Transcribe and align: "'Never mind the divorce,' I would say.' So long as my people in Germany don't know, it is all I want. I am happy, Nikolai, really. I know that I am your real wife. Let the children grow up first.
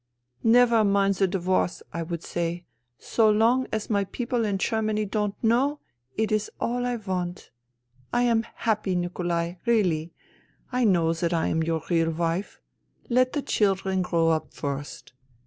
"'Never 0.61 0.83
mind 0.83 1.13
the 1.13 1.27
divorce,' 1.27 1.83
I 1.93 2.01
would 2.01 2.23
say.' 2.23 2.65
So 2.97 3.29
long 3.29 3.67
as 3.71 3.87
my 3.91 4.03
people 4.05 4.45
in 4.45 4.57
Germany 4.57 5.05
don't 5.05 5.35
know, 5.43 5.79
it 6.17 6.31
is 6.31 6.49
all 6.59 6.87
I 6.87 6.95
want. 6.95 7.51
I 8.11 8.23
am 8.23 8.47
happy, 8.55 8.95
Nikolai, 8.95 9.57
really. 9.67 10.11
I 10.71 10.85
know 10.85 11.13
that 11.13 11.33
I 11.33 11.49
am 11.49 11.61
your 11.61 11.83
real 11.87 12.09
wife. 12.09 12.59
Let 13.09 13.33
the 13.33 13.43
children 13.43 14.01
grow 14.01 14.29
up 14.29 14.51
first. 14.55 15.13